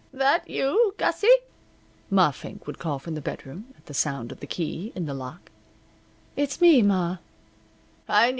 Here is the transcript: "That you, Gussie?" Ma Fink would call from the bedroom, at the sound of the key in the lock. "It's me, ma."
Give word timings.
"That 0.11 0.49
you, 0.49 0.95
Gussie?" 0.97 1.27
Ma 2.09 2.31
Fink 2.31 2.65
would 2.65 2.79
call 2.79 2.97
from 2.97 3.13
the 3.13 3.21
bedroom, 3.21 3.71
at 3.77 3.85
the 3.85 3.93
sound 3.93 4.31
of 4.31 4.39
the 4.39 4.47
key 4.47 4.91
in 4.95 5.05
the 5.05 5.13
lock. 5.13 5.51
"It's 6.35 6.59
me, 6.59 6.81
ma." 6.81 7.17